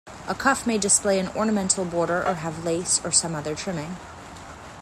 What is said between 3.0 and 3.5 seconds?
or some